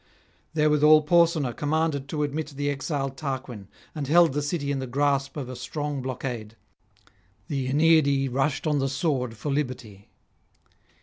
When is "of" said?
5.37-5.47